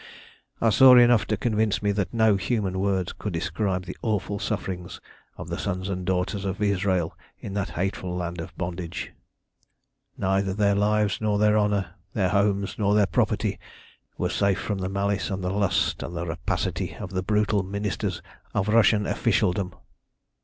"I 0.59 0.71
saw 0.71 0.95
enough 0.97 1.27
to 1.27 1.37
convince 1.37 1.83
me 1.83 1.91
that 1.91 2.11
no 2.11 2.35
human 2.35 2.79
words 2.79 3.13
could 3.13 3.33
describe 3.33 3.85
the 3.85 3.95
awful 4.01 4.39
sufferings 4.39 4.99
of 5.37 5.47
the 5.47 5.59
sons 5.59 5.89
and 5.89 6.05
daughters 6.07 6.43
of 6.43 6.59
Israel 6.59 7.15
in 7.39 7.53
that 7.53 7.69
hateful 7.77 8.15
land 8.15 8.41
of 8.41 8.57
bondage. 8.57 9.13
"Neither 10.17 10.55
their 10.55 10.73
lives 10.73 11.21
nor 11.21 11.37
their 11.37 11.55
honour, 11.55 11.93
their 12.13 12.29
homes 12.29 12.77
nor 12.79 12.95
their 12.95 13.05
property, 13.05 13.59
were 14.17 14.29
safe 14.31 14.57
from 14.59 14.79
the 14.79 14.89
malice 14.89 15.29
and 15.29 15.43
the 15.43 15.51
lust 15.51 16.01
and 16.01 16.17
the 16.17 16.25
rapacity 16.25 16.95
of 16.95 17.11
the 17.11 17.21
brutal 17.21 17.61
ministers 17.61 18.23
of 18.55 18.69
Russian 18.69 19.05
officialdom. 19.05 19.71